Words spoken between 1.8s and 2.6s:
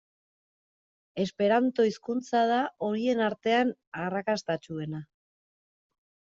hizkuntza da